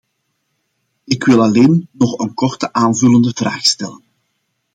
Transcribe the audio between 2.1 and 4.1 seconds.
een korte aanvullende vraag stellen.